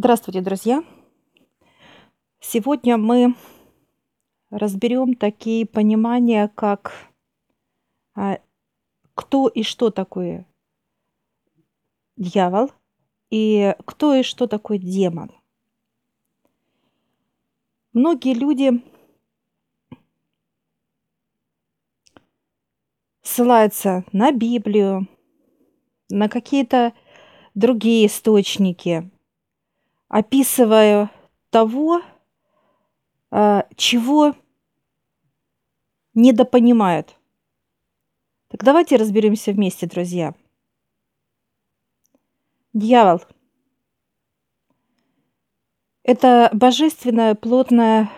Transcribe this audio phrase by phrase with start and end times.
[0.00, 0.84] Здравствуйте, друзья!
[2.38, 3.34] Сегодня мы
[4.48, 6.92] разберем такие понимания, как
[8.14, 8.38] а,
[9.16, 10.46] кто и что такое
[12.16, 12.70] дьявол
[13.30, 15.32] и кто и что такое демон.
[17.92, 18.80] Многие люди
[23.22, 25.08] ссылаются на Библию,
[26.08, 26.92] на какие-то
[27.56, 29.10] другие источники,
[30.08, 31.10] описывая
[31.50, 32.02] того,
[33.30, 34.34] а, чего
[36.14, 37.16] недопонимают.
[38.48, 40.34] Так давайте разберемся вместе, друзья.
[42.72, 43.22] Дьявол–
[46.02, 48.10] это божественная, плотная,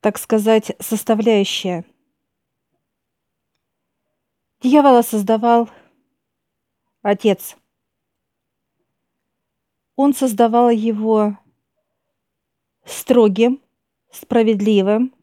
[0.00, 1.84] так сказать, составляющая.
[4.60, 5.68] Дьявола создавал
[7.02, 7.56] Отец.
[9.96, 11.38] Он создавал его
[12.84, 13.60] строгим,
[14.10, 15.14] справедливым,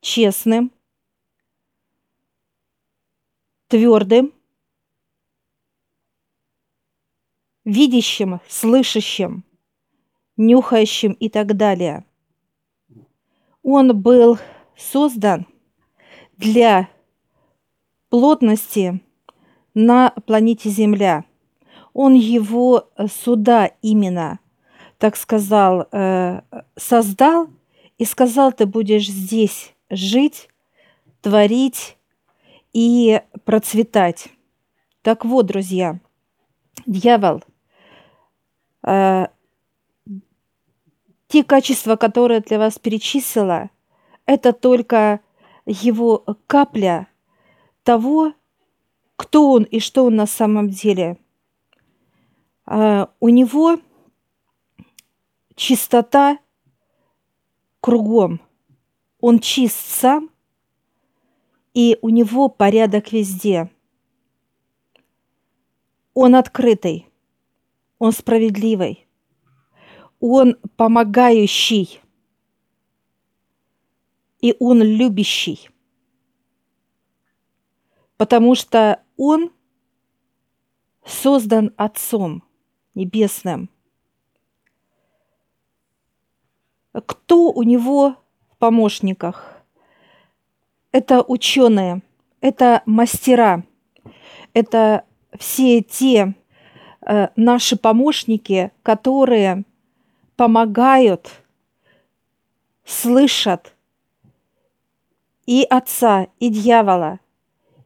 [0.00, 0.72] честным,
[3.68, 4.32] твердым,
[7.64, 9.44] видящим, слышащим,
[10.36, 12.04] нюхающим и так далее.
[13.62, 14.38] Он был
[14.76, 15.46] создан
[16.36, 16.88] для
[18.08, 19.00] плотности
[19.74, 21.24] на планете Земля.
[21.92, 24.38] Он его сюда именно,
[24.98, 26.42] так сказал, э,
[26.76, 27.48] создал
[27.98, 30.48] и сказал, ты будешь здесь жить,
[31.20, 31.96] творить,
[32.72, 34.28] и процветать.
[35.02, 35.98] Так вот, друзья,
[36.86, 37.42] дьявол,
[38.86, 39.26] э,
[41.28, 43.70] те качества, которые для вас перечислила,
[44.26, 45.20] это только
[45.66, 47.08] его капля
[47.82, 48.34] того,
[49.16, 51.18] кто он и что он на самом деле.
[52.70, 53.78] Э, у него
[55.54, 56.38] чистота
[57.80, 58.40] кругом.
[59.20, 60.30] Он чист сам–
[61.74, 63.70] и у него порядок везде.
[66.14, 67.06] Он открытый,
[67.98, 69.06] он справедливый,
[70.18, 72.00] он помогающий,
[74.40, 75.70] и он любящий,
[78.16, 79.52] потому что он
[81.04, 82.42] создан Отцом
[82.94, 83.68] Небесным.
[86.92, 88.16] Кто у него
[88.50, 89.60] в помощниках?
[90.92, 92.02] это ученые,
[92.40, 93.64] это мастера,
[94.54, 95.04] это
[95.38, 96.34] все те
[97.06, 99.64] э, наши помощники, которые
[100.36, 101.30] помогают,
[102.84, 103.74] слышат
[105.46, 107.20] и отца, и дьявола.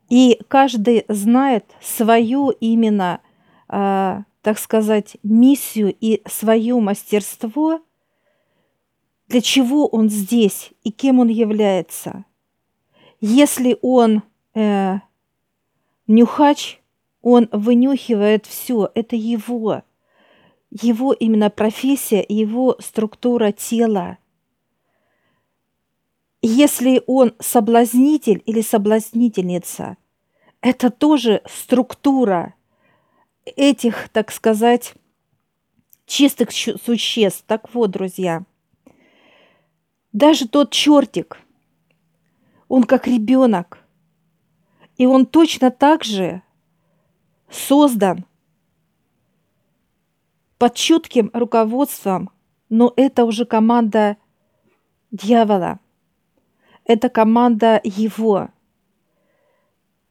[0.09, 3.21] И каждый знает свою именно,
[3.69, 7.81] э, так сказать, миссию и свое мастерство,
[9.27, 12.25] для чего он здесь и кем он является–
[13.27, 14.23] если он
[14.55, 14.97] э,
[16.07, 16.83] нюхач,
[17.23, 19.83] он вынюхивает все, это его,
[20.71, 24.19] его именно профессия, его структура тела.
[26.43, 29.97] Если он соблазнитель или соблазнительница,
[30.61, 32.53] это тоже структура
[33.45, 34.95] этих, так сказать,
[36.07, 37.45] чистых существ.
[37.47, 38.45] Так вот, друзья,
[40.13, 41.39] даже тот чертик–
[42.69, 43.79] он как ребенок.
[44.97, 46.43] И он точно так же
[47.49, 48.25] создан
[50.59, 52.31] под чутким руководством,
[52.69, 54.17] но это уже команда
[55.11, 55.81] дьявола.
[56.85, 58.49] Это команда его.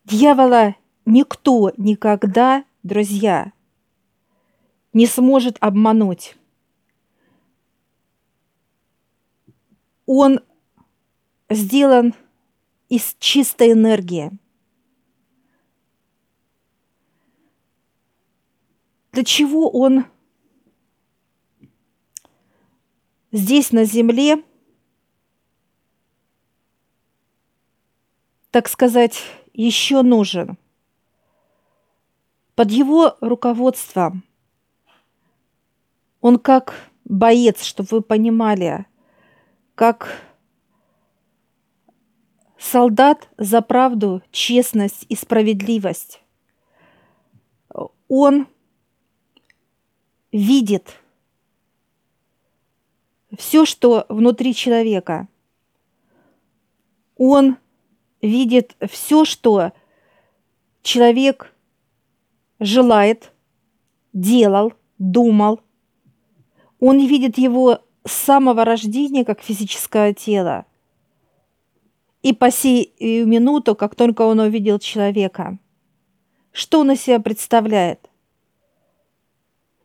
[0.05, 3.53] Дьявола никто никогда, друзья,
[4.91, 6.35] не сможет обмануть.
[10.05, 10.41] Он
[11.49, 12.13] сделан
[12.89, 14.31] из чистой энергии.
[19.13, 20.05] Для чего он
[23.31, 24.43] здесь на Земле,
[28.51, 30.57] так сказать, еще нужен?
[32.55, 34.23] Под его руководством
[36.21, 38.85] он как боец, чтобы вы понимали,
[39.75, 40.21] как
[42.57, 46.21] солдат за правду, честность и справедливость.
[48.07, 48.47] Он
[50.31, 50.99] видит
[53.37, 55.27] все, что внутри человека.
[57.17, 57.57] Он
[58.21, 59.71] видит все, что
[60.83, 61.52] человек
[62.63, 63.31] желает,
[64.13, 65.59] делал, думал.
[66.79, 70.65] Он видит его с самого рождения как физическое тело.
[72.21, 75.57] И по сей минуту, как только он увидел человека,
[76.51, 78.09] что он из себя представляет?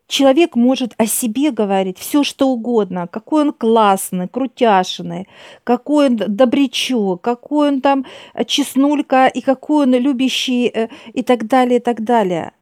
[0.07, 5.29] Человек может о себе говорить все, что угодно, какой он классный, крутяшный,
[5.65, 8.07] какой он добрячок, какой он там
[8.47, 12.53] честнулька и какой он любящий э, и так далее, и так далее.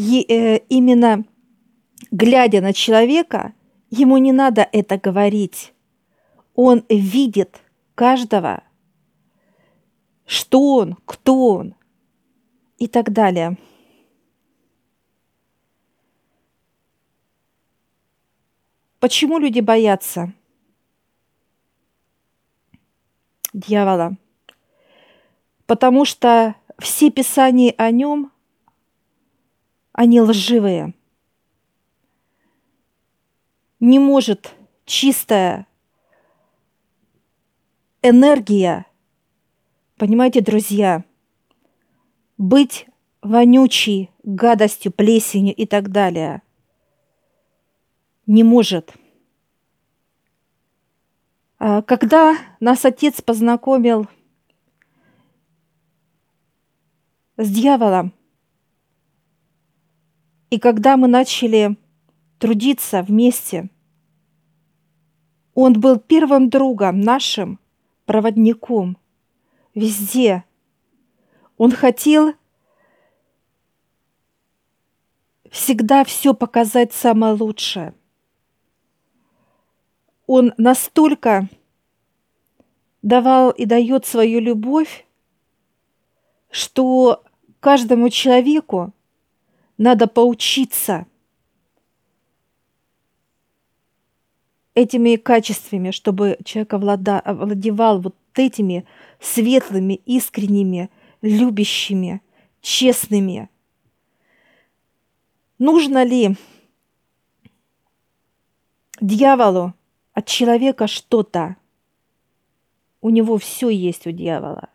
[0.00, 1.24] И, э, именно
[2.12, 3.52] глядя на человека,
[3.90, 5.74] ему не надо это говорить.
[6.54, 7.60] Он видит
[7.96, 8.62] каждого,
[10.24, 11.74] что он, кто он
[12.78, 13.58] и так далее.
[19.00, 20.32] Почему люди боятся
[23.52, 24.16] дьявола?
[25.66, 28.30] Потому что все писания о нем,
[29.98, 30.94] они лживые.
[33.80, 34.54] Не может
[34.84, 35.66] чистая
[38.00, 38.86] энергия,
[39.96, 41.04] понимаете, друзья,
[42.36, 42.86] быть
[43.22, 46.42] вонючей, гадостью, плесенью и так далее–
[48.28, 48.94] не может.
[51.58, 54.06] А когда нас отец познакомил
[57.38, 58.12] с дьяволом,
[60.50, 61.76] и когда мы начали
[62.38, 63.70] трудиться вместе,
[65.54, 67.58] он был первым другом нашим,
[68.06, 68.96] проводником,
[69.74, 70.44] везде.
[71.56, 72.34] Он хотел
[75.50, 77.94] всегда все показать самое лучшее
[80.28, 81.48] он настолько
[83.00, 85.06] давал и дает свою любовь,
[86.50, 87.24] что
[87.60, 88.92] каждому человеку
[89.78, 91.06] надо поучиться
[94.74, 98.86] этими качествами, чтобы человек овлада, овладевал вот этими
[99.20, 100.90] светлыми, искренними,
[101.22, 102.22] любящими,
[102.60, 103.48] честными.
[105.58, 106.36] Нужно ли
[109.00, 109.74] дьяволу
[110.12, 111.56] от человека что-то.
[113.00, 114.68] У него все есть у дьявола.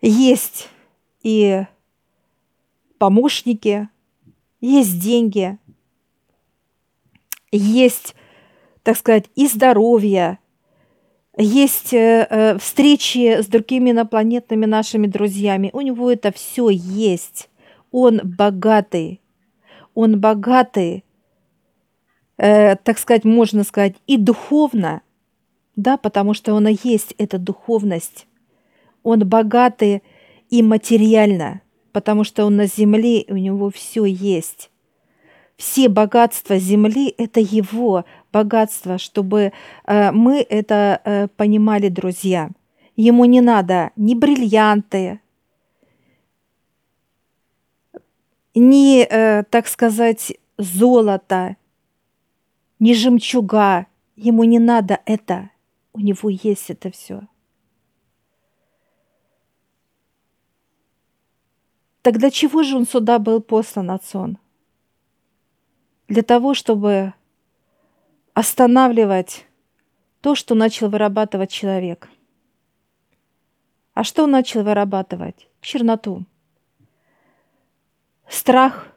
[0.00, 0.68] Есть
[1.22, 1.64] и
[3.00, 3.88] помощники,
[4.60, 5.56] есть деньги,
[7.50, 8.14] есть,
[8.82, 10.38] так сказать, и здоровье,
[11.38, 15.70] есть э, э, встречи с другими инопланетными нашими друзьями.
[15.72, 17.48] У него это все есть.
[17.90, 19.22] Он богатый.
[19.94, 21.02] Он богатый
[22.36, 25.00] э, так сказать, можно сказать, и духовно,
[25.74, 28.26] да, потому что он и есть эта духовность.
[29.02, 30.02] Он богатый
[30.50, 31.62] и материально,
[31.92, 34.70] потому что он на земле, у него все есть.
[35.56, 39.52] Все богатства земли– это его богатство, чтобы
[39.86, 42.50] э, мы это э, понимали, друзья.
[42.96, 45.20] Ему не надо ни бриллианты,
[48.54, 51.56] ни, э, так сказать, золото,
[52.78, 53.86] ни жемчуга.
[54.16, 55.50] Ему не надо это.
[55.92, 57.22] У него есть это все.
[62.02, 64.38] Тогда чего же он сюда был послан, Отцон?
[66.08, 67.14] Для того, чтобы
[68.32, 69.46] останавливать
[70.20, 72.08] то, что начал вырабатывать человек.
[73.94, 75.48] А что он начал вырабатывать?
[75.60, 76.24] Черноту.
[78.28, 78.88] Страх,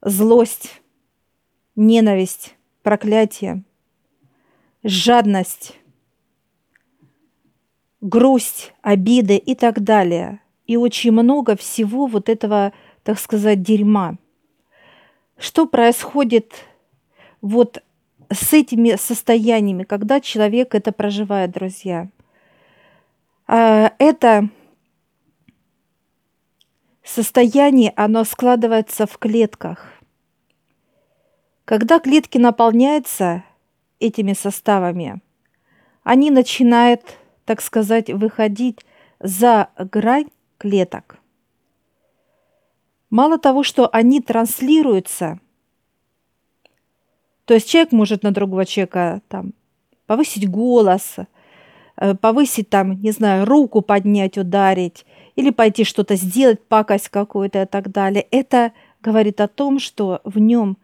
[0.00, 0.80] злость,
[1.74, 3.64] ненависть, проклятие,
[4.82, 5.78] жадность,
[8.00, 10.40] грусть, обиды и так далее.
[10.66, 14.16] И очень много всего вот этого, так сказать, дерьма.
[15.36, 16.52] Что происходит
[17.42, 17.82] вот
[18.30, 22.08] с этими состояниями, когда человек это проживает, друзья?
[23.46, 24.48] А, это
[27.02, 29.92] состояние, оно складывается в клетках.
[31.66, 33.44] Когда клетки наполняются
[34.00, 35.20] этими составами,
[36.02, 38.84] они начинают, так сказать, выходить
[39.20, 40.28] за грань
[40.64, 41.18] клеток.
[43.10, 45.38] Мало того, что они транслируются,
[47.44, 49.52] то есть человек может на другого человека там
[50.06, 51.16] повысить голос,
[51.96, 55.04] э, повысить там, не знаю, руку поднять, ударить,
[55.36, 58.26] или пойти что-то сделать, пакость какую-то и так далее.
[58.30, 60.78] Это говорит о том, что в нем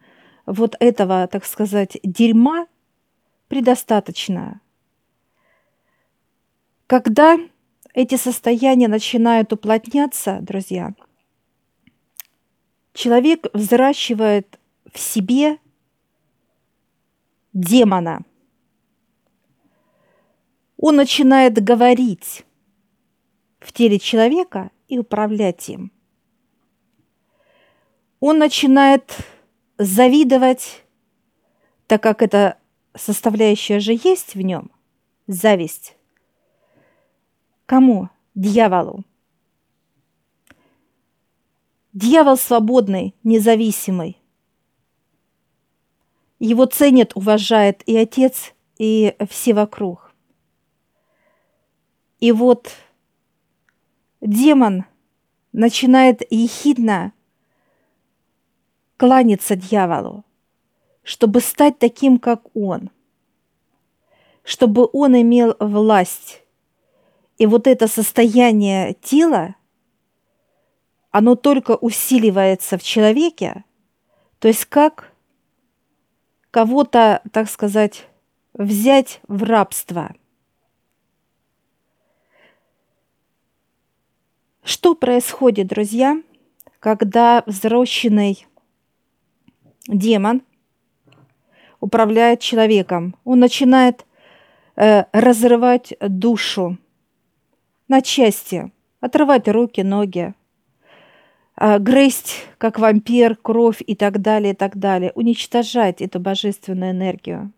[0.45, 2.67] вот этого, так сказать, дерьма
[3.47, 4.61] предостаточно.
[6.85, 7.39] Когда
[7.93, 10.93] эти состояния начинают уплотняться, друзья,
[12.93, 14.59] человек взращивает
[14.91, 15.57] в себе
[17.53, 18.23] демона.
[20.77, 22.45] Он начинает говорить
[23.59, 25.91] в теле человека и управлять им.
[28.19, 29.15] Он начинает
[29.77, 30.83] завидовать,
[31.87, 32.57] так как эта
[32.95, 34.71] составляющая же есть в нем,
[35.27, 35.95] зависть.
[37.71, 38.09] Кому?
[38.35, 39.05] Дьяволу.
[41.93, 44.17] Дьявол свободный, независимый.
[46.37, 50.13] Его ценит, уважает и отец, и все вокруг.
[52.19, 52.73] И вот
[54.19, 54.83] демон
[55.53, 57.13] начинает ехидно
[58.97, 60.25] кланяться дьяволу,
[61.03, 62.89] чтобы стать таким, как он,
[64.43, 66.40] чтобы он имел власть.
[67.41, 69.55] И вот это состояние тела–
[71.11, 73.65] оно только усиливается в человеке,
[74.39, 75.11] то есть как
[76.51, 78.07] кого-то, так сказать,
[78.53, 80.13] взять в рабство.
[84.63, 86.21] Что происходит, друзья,
[86.79, 88.47] когда взросленный
[89.87, 90.43] демон
[91.79, 93.15] управляет человеком?
[93.23, 94.05] Он начинает
[94.75, 96.77] э, разрывать душу
[97.91, 98.71] на части,
[99.01, 100.33] отрывать руки, ноги,
[101.57, 107.51] а, грызть, как вампир, кровь и так далее, и так далее, уничтожать эту божественную энергию.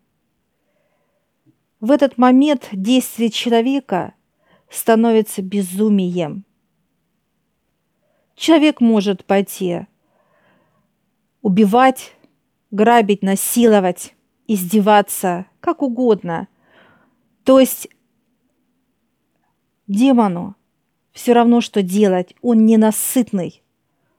[1.78, 4.14] В этот момент действие человека
[4.68, 6.44] становится безумием.
[8.34, 9.86] Человек может пойти
[11.42, 12.16] убивать,
[12.72, 14.16] грабить, насиловать,
[14.48, 16.48] издеваться, как угодно.
[17.44, 17.88] То есть
[19.86, 20.56] демону
[21.12, 23.62] все равно, что делать, он ненасытный.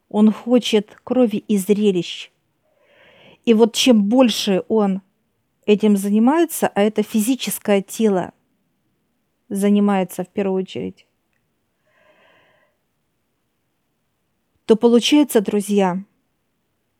[0.10, 2.32] Он хочет крови и зрелищ.
[3.44, 5.02] И вот чем больше он
[5.66, 8.34] этим занимается, а это физическое тело
[9.50, 11.06] занимается в первую очередь,
[14.66, 16.04] то получается, друзья,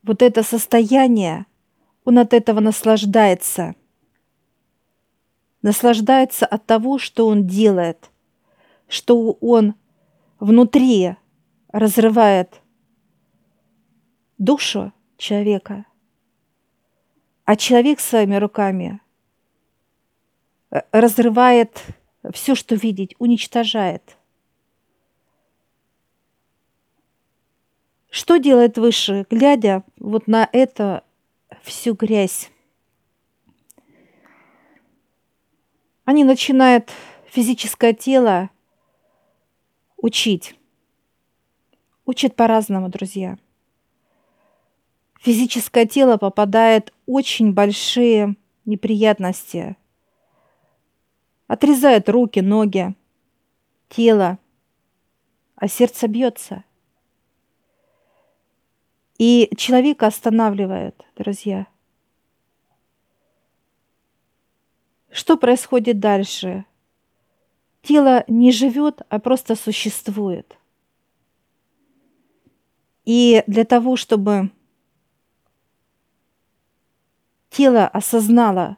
[0.04, 1.48] вот это состояние,
[2.04, 3.76] он от этого наслаждается.
[5.64, 8.12] Наслаждается от того, что он делает,
[8.88, 9.76] что он
[10.40, 11.16] внутри
[11.70, 12.62] разрывает
[14.38, 15.86] душу человека.
[17.46, 19.02] А человек своими руками
[20.72, 21.84] э, разрывает
[22.34, 24.18] все, что видеть, уничтожает.
[28.10, 31.04] Что делает выше, глядя вот на это
[31.62, 32.50] всю грязь?
[36.06, 36.92] Они начинают
[37.28, 38.50] физическое тело
[40.06, 40.56] учить.
[42.06, 43.38] Учат по-разному, друзья
[45.26, 48.36] физическое тело попадает очень большие
[48.66, 49.76] неприятности.
[51.48, 52.96] Отрезает руки, ноги,
[53.90, 54.38] тело,
[55.56, 56.64] а сердце бьется.
[59.18, 61.66] И человека останавливает, друзья.
[65.10, 66.66] Что происходит дальше?
[67.86, 70.58] Тело не живет, а просто существует.
[73.04, 74.50] И для того, чтобы
[77.52, 78.78] тело осознало,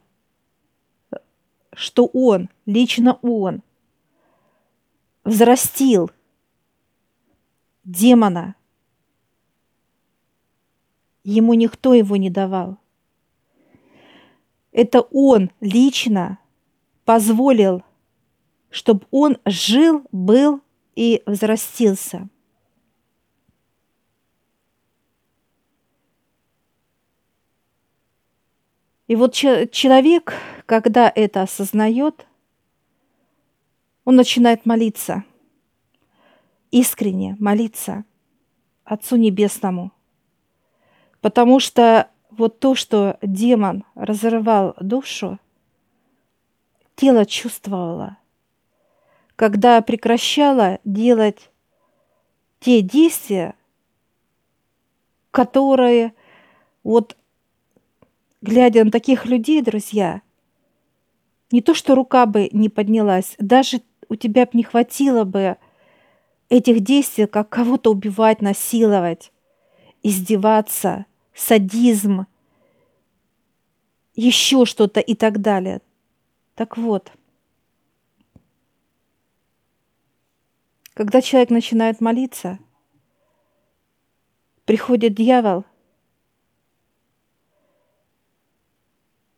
[1.72, 3.62] что он, лично он,
[5.24, 6.10] взрастил
[7.84, 8.56] демона.
[11.24, 12.76] Ему никто его не давал.
[14.70, 16.38] Это он лично
[17.06, 17.82] позволил,
[18.70, 20.60] чтобы он жил, был
[20.94, 22.28] и взрастился.
[29.06, 30.34] И вот человек,
[30.66, 32.26] когда это осознает,
[34.04, 35.24] он начинает молиться,
[36.70, 38.04] искренне молиться
[38.84, 39.92] Отцу Небесному.
[41.22, 45.38] Потому что вот то, что демон разрывал душу,
[46.94, 48.17] тело чувствовало.
[49.38, 51.52] Когда прекращало делать
[52.58, 53.54] те действия,
[55.30, 56.12] которые
[56.82, 57.16] вот
[58.42, 60.22] глядя на таких людей, друзья,
[61.52, 65.56] не то что рука бы не поднялась, даже у тебя бы не хватило бы
[66.48, 69.30] этих действий, как кого-то убивать, насиловать,
[70.02, 72.26] издеваться, садизм,
[74.16, 75.80] еще что-то и так далее.
[76.56, 77.12] Так вот,
[80.98, 82.58] когда человек начинает молиться,
[84.64, 85.64] приходит дьявол,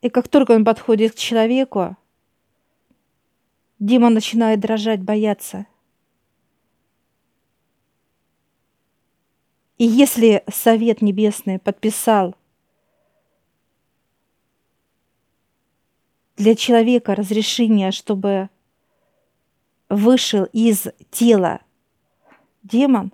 [0.00, 1.98] и как только он подходит к человеку,
[3.78, 5.66] демон начинает дрожать, бояться.
[9.76, 12.34] И если Совет Небесный подписал
[16.38, 18.48] для человека разрешение, чтобы
[19.90, 21.60] вышел из тела
[22.62, 23.12] демон,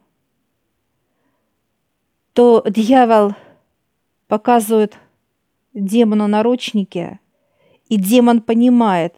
[2.34, 3.34] то дьявол
[4.28, 4.96] показывает
[5.72, 7.18] демону наручники,
[7.88, 9.14] и демон понимает,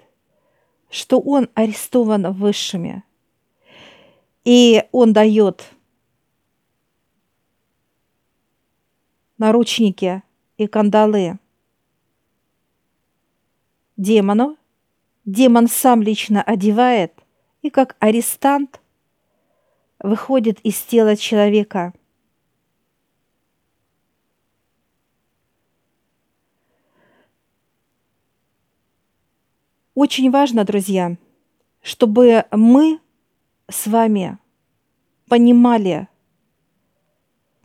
[0.88, 3.03] что он арестован высшими.
[4.45, 5.65] И он дает
[9.37, 10.23] наручники
[10.57, 11.38] и кандалы
[13.97, 14.57] демону,
[15.25, 17.18] демон сам лично одевает
[17.69, 18.81] и как арестант
[19.99, 21.93] выходит из тела человека.
[29.95, 31.19] Очень важно, друзья,
[31.83, 33.01] чтобы мы
[33.69, 34.39] с вами
[35.29, 36.09] понимали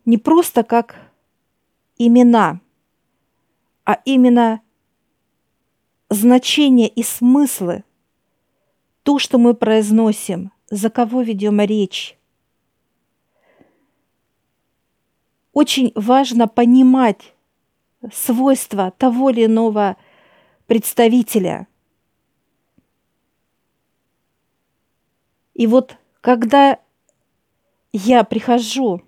[0.03, 0.97] не просто как
[1.97, 2.59] имена,
[3.85, 4.61] а именно
[6.09, 7.85] значение и смыслы,
[9.03, 12.17] то, что мы произносим, за кого ведем речь.
[15.51, 17.33] Очень важно понимать
[18.11, 19.97] свойства того или иного
[20.65, 21.67] представителя.
[25.53, 26.79] И вот когда
[27.91, 29.03] я прихожу,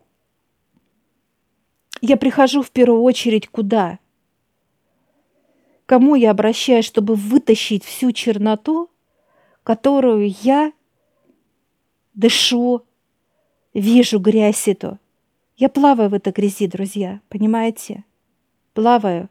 [2.02, 3.98] я прихожу в первую очередь куда?
[5.86, 8.90] кому я обращаюсь, чтобы вытащить всю черноту,
[9.66, 10.72] которую я
[12.14, 12.84] дышу,
[13.74, 15.00] вижу грязь эту.
[15.58, 18.04] Я плаваю в этой грязи, друзья, понимаете?
[18.74, 19.28] Плаваю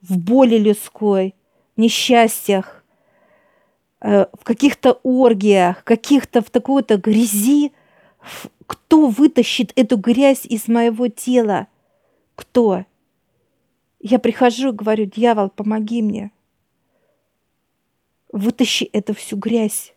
[0.00, 1.34] в боли людской,
[1.76, 2.84] в несчастьях,
[4.00, 7.72] э, в каких-то оргиях, каких-то в такой-то грязи.
[8.66, 11.66] Кто вытащит эту грязь из моего тела?
[12.36, 12.84] Кто?
[13.98, 16.30] Я прихожу и говорю, дьявол, помоги мне.
[18.34, 19.94] Вытащи эту всю грязь.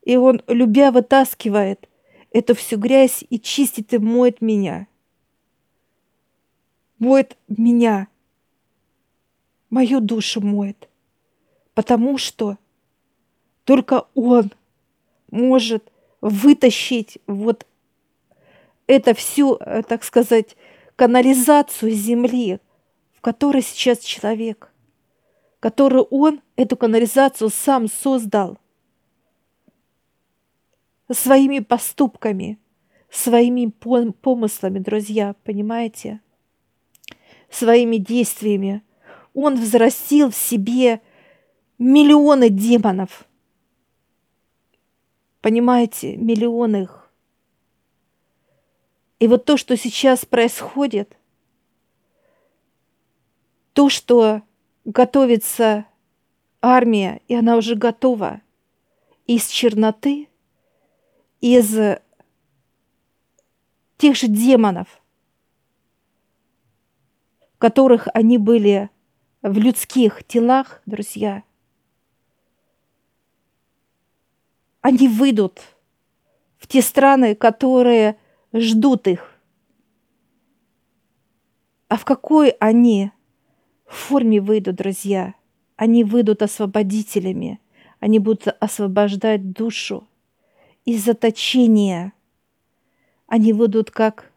[0.00, 1.90] И он, любя, вытаскивает
[2.30, 4.88] эту всю грязь и чистит и моет меня.
[6.98, 8.08] Моет меня.
[9.68, 10.88] Мою душу моет.
[11.74, 12.56] Потому что
[13.64, 14.54] только он
[15.30, 15.92] может
[16.22, 17.66] вытащить вот
[18.86, 20.56] это всю, э, так сказать,
[20.96, 22.58] канализацию земли,
[23.26, 24.72] которой сейчас человек,
[25.58, 28.56] которую он эту канализацию сам создал
[31.10, 32.56] своими поступками,
[33.10, 33.66] своими
[34.12, 36.20] помыслами, друзья, понимаете?
[37.50, 38.84] Своими действиями.
[39.34, 41.00] Он взрастил в себе
[41.78, 43.26] миллионы демонов.
[45.40, 47.10] Понимаете, миллионы их.
[49.18, 51.15] И вот то, что сейчас происходит,
[53.76, 54.40] то, что
[54.86, 55.84] готовится
[56.62, 58.40] армия, и она уже готова
[59.26, 60.30] из черноты,
[61.42, 61.76] из
[63.98, 65.02] тех же демонов,
[67.58, 68.88] которых они были
[69.42, 71.42] в людских телах, друзья,
[74.80, 75.60] они выйдут
[76.56, 78.18] в те страны, которые
[78.54, 79.34] ждут их.
[81.88, 83.12] А в какой они
[83.94, 85.34] форме выйдут, друзья?
[85.76, 87.60] Они выйдут освободителями.
[88.00, 90.06] Они будут освобождать душу
[90.84, 92.12] из заточения.
[93.26, 94.32] Они выйдут как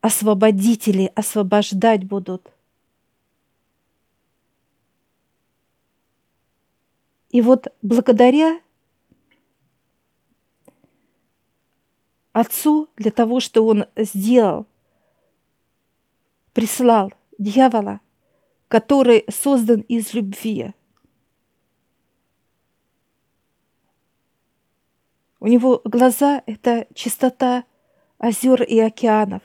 [0.00, 2.50] освободители, освобождать будут.
[7.30, 8.60] И вот благодаря
[12.34, 14.66] Отцу для того, что он сделал,
[16.52, 18.00] прислал дьявола,
[18.68, 20.72] который создан из любви.
[25.40, 27.64] У него глаза– это чистота
[28.18, 29.42] озер и океанов.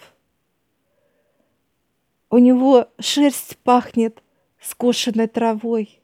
[2.30, 4.24] У него шерсть пахнет
[4.62, 6.02] скошенной травой,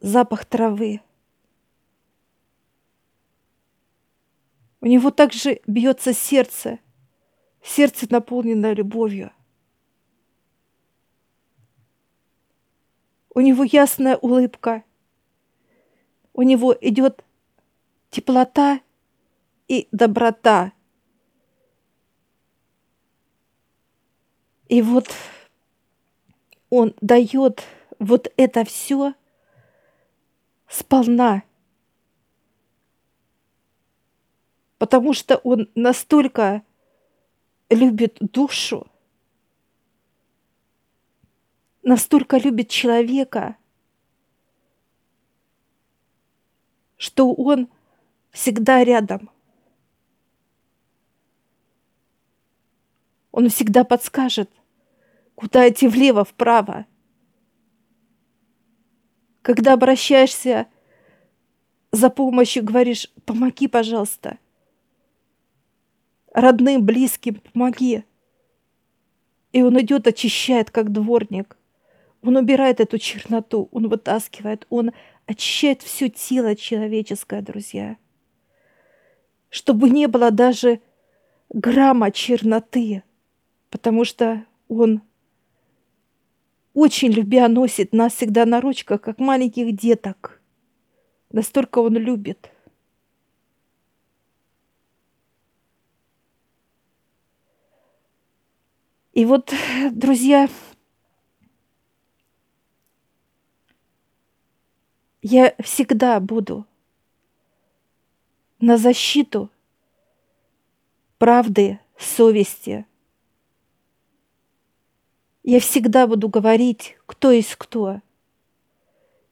[0.00, 1.00] запах травы–
[4.80, 6.78] У него также бьется сердце,
[7.62, 9.30] сердце наполненное любовью.
[13.32, 14.82] У него ясная улыбка,
[16.32, 17.24] у него идет
[18.10, 18.80] теплота
[19.68, 20.72] и доброта.
[24.68, 25.08] И вот
[26.70, 27.62] он дает
[27.98, 29.14] вот это все
[30.68, 31.42] сполна.
[34.78, 36.62] Потому что он настолько
[37.68, 38.89] любит душу,
[41.82, 43.56] настолько любит человека,
[46.96, 47.68] что он
[48.30, 49.30] всегда рядом.
[53.32, 54.50] Он всегда подскажет,
[55.34, 56.86] куда идти влево, вправо.
[59.42, 60.66] Когда обращаешься
[61.92, 64.38] за помощью, говоришь, помоги, пожалуйста.
[66.34, 68.04] Родным, близким, помоги.
[69.52, 71.56] И он идет, очищает, как дворник.
[72.22, 74.92] Он убирает эту черноту, он вытаскивает, он
[75.26, 77.96] очищает все тело человеческое, друзья.
[79.48, 80.80] Чтобы не было даже
[81.48, 83.02] грамма черноты,
[83.70, 85.02] потому что он
[86.74, 90.40] очень любя носит нас всегда на ручках, как маленьких деток.
[91.32, 92.50] Настолько он любит.
[99.12, 99.52] И вот,
[99.90, 100.48] друзья,
[105.22, 106.66] я всегда буду
[108.58, 109.50] на защиту
[111.18, 112.86] правды, совести.
[115.42, 118.00] Я всегда буду говорить, кто есть кто.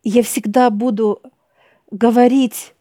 [0.03, 1.23] Я всегда буду
[1.91, 2.75] говорить,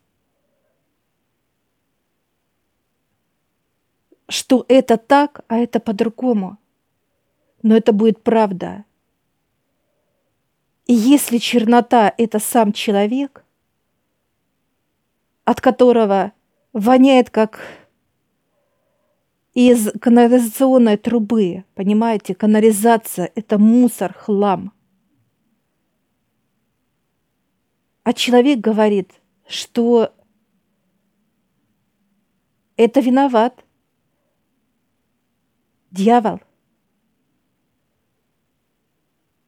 [4.30, 6.58] что это так, а это по-другому.
[7.64, 8.86] Но это будет правда.
[10.88, 13.44] И если чернота– это сам человек,
[15.44, 16.32] от которого
[16.72, 17.62] воняет как
[19.54, 24.72] из канализационной трубы, понимаете, канализация– это мусор, хлам.
[28.04, 29.12] А человек говорит,
[29.46, 30.14] что
[32.78, 33.66] это виноват
[35.92, 36.40] дьявол.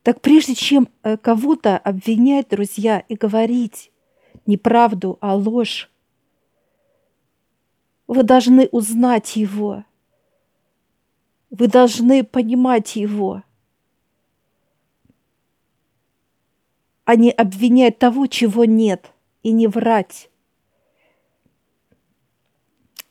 [0.03, 3.91] Так прежде чем э, кого-то обвинять, друзья, и говорить
[4.45, 5.91] неправду, а ложь,
[8.07, 9.83] вы должны узнать его.
[11.51, 13.43] Вы должны понимать его.
[17.05, 19.11] А не обвинять того, чего нет,
[19.43, 20.29] и не врать.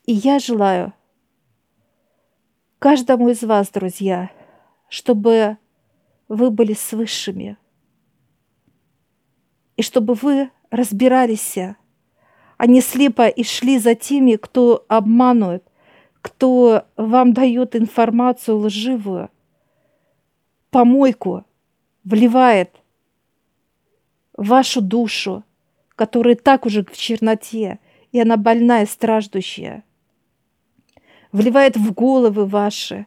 [0.06, 0.94] И я желаю
[2.78, 4.30] каждому из вас, друзья,
[4.88, 5.58] чтобы
[6.28, 7.56] вы были с высшими.
[9.76, 11.58] И чтобы вы разбирались,
[12.56, 15.64] а не слепо и шли за теми, кто обманывает,
[16.20, 19.30] кто вам дает информацию лживую,
[20.70, 21.44] помойку
[22.04, 22.74] вливает
[24.36, 25.44] вашу душу,
[25.94, 27.78] которая так уже в черноте,
[28.12, 29.84] и она больная, страждущая,
[31.32, 33.06] вливает в головы ваши,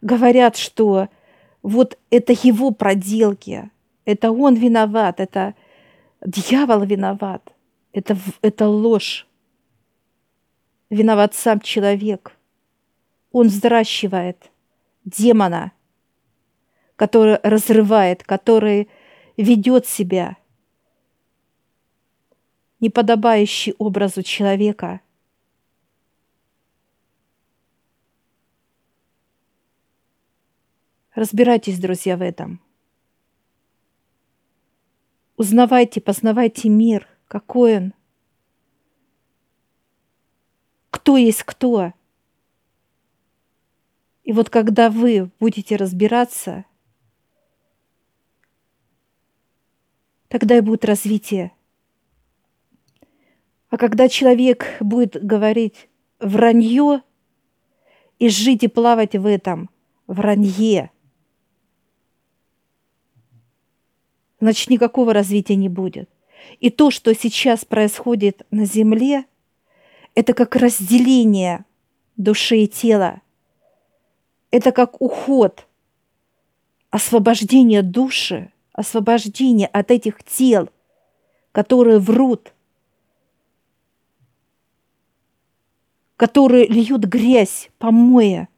[0.00, 1.08] говорят, что
[1.66, 3.72] вот это его проделки,
[4.04, 5.56] это он виноват, это
[6.24, 7.52] дьявол виноват,
[7.92, 9.26] это, это ложь.
[10.90, 12.36] Виноват сам человек.
[13.32, 14.52] Он взращивает
[15.04, 15.72] демона,
[16.94, 18.88] который разрывает, который
[19.36, 20.36] ведет себя
[22.78, 25.00] неподобающий образу человека–
[31.16, 32.60] Разбирайтесь, друзья, в этом.
[35.38, 37.94] Узнавайте, познавайте мир, какой он.
[40.90, 41.94] Кто есть кто.
[44.24, 46.66] И вот когда вы будете разбираться,
[50.28, 51.52] тогда и будет развитие.
[53.70, 55.88] А когда человек будет говорить
[56.20, 57.02] вранье
[58.18, 59.70] и жить и плавать в этом
[60.06, 60.90] вранье–
[64.46, 66.08] значит никакого развития не будет.
[66.60, 69.24] И то, что сейчас происходит на Земле,
[70.14, 71.64] это как разделение
[72.16, 73.22] души и тела.
[74.52, 75.66] Это как уход,
[76.90, 80.68] освобождение души, освобождение от этих тел,
[81.50, 82.52] которые врут,
[86.16, 88.48] которые льют грязь, помоя,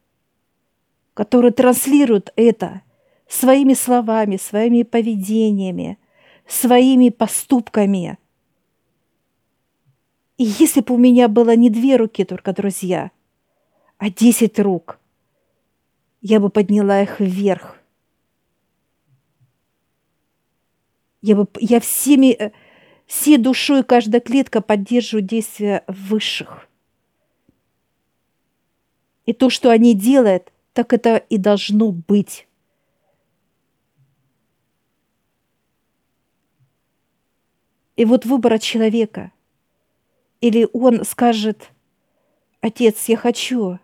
[1.15, 2.83] которые транслируют это–
[3.29, 5.99] своими словами, своими поведениями,
[6.47, 8.19] своими поступками.
[10.39, 13.11] И если бы у меня было не две руки только, друзья,
[13.99, 14.99] а десять рук,
[16.23, 17.77] я бы подняла их вверх.
[21.21, 22.53] Я, бы, я всеми, э,
[23.07, 26.69] всей душой, каждая клетка поддерживаю действия высших.
[29.27, 32.48] И то, что они делают, так это и должно быть.
[37.99, 39.33] И вот выбор от человека.
[40.41, 41.73] Или он скажет,
[42.61, 43.81] отец, я хочу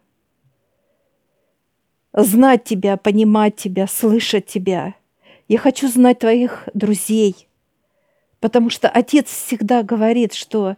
[2.12, 4.94] знать тебя, понимать тебя, слышать тебя.
[5.48, 7.48] Я хочу знать твоих друзей.
[8.38, 10.76] Потому что отец всегда говорит, что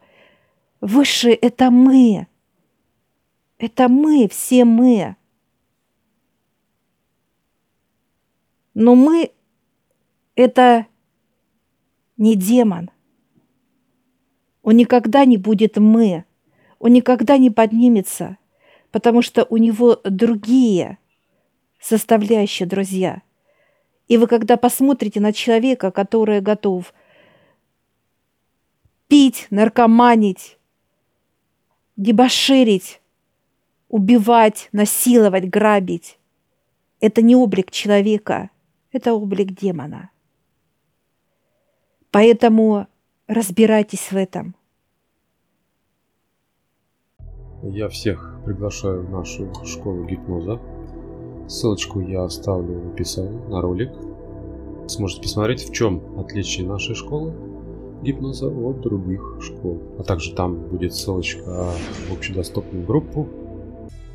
[0.80, 2.28] высшее– это мы.
[3.58, 5.14] Это мы, все мы.
[8.72, 9.30] Но мы–
[10.36, 10.86] это
[12.16, 12.90] не демон.
[14.66, 16.24] Он никогда не будет мы.
[16.80, 18.36] Он никогда не поднимется,
[18.90, 20.98] потому что у него другие
[21.80, 23.22] составляющие, друзья.
[24.08, 26.92] И вы когда посмотрите на человека, который готов
[29.06, 30.58] пить, наркоманить,
[31.96, 33.00] дебоширить,
[33.88, 36.18] убивать, насиловать, грабить,
[36.98, 38.50] это не облик человека,
[38.90, 40.10] это облик демона.
[42.10, 42.88] Поэтому
[43.28, 44.54] Разбирайтесь в этом.
[47.62, 50.60] Я всех приглашаю в нашу школу гипноза.
[51.48, 53.90] Ссылочку я оставлю в описании на ролик.
[54.88, 57.34] Сможете посмотреть, в чем отличие нашей школы
[58.02, 59.82] гипноза от других школ.
[59.98, 61.72] А также там будет ссылочка
[62.08, 63.28] в общедоступную группу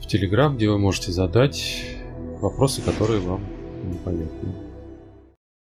[0.01, 1.83] в Телеграм, где вы можете задать
[2.39, 3.41] вопросы, которые вам
[3.83, 4.70] непонятны.